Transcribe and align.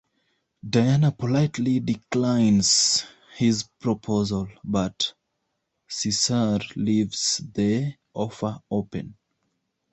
Diana 0.67 1.11
politely 1.11 1.79
declines 1.79 3.05
his 3.37 3.61
proposal, 3.79 4.47
but 4.63 5.13
Cesare 5.87 6.65
leaves 6.75 7.39
the 7.53 7.93
offer 8.15 8.59
open. 8.71 9.15